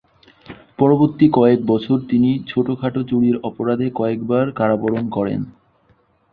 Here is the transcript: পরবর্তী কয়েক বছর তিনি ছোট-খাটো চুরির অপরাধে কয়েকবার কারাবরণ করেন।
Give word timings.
পরবর্তী 0.79 1.25
কয়েক 1.31 1.59
বছর 1.65 1.97
তিনি 2.09 2.29
ছোট-খাটো 2.47 3.01
চুরির 3.03 3.37
অপরাধে 3.43 3.87
কয়েকবার 3.95 4.45
কারাবরণ 4.51 5.05
করেন। 5.09 5.41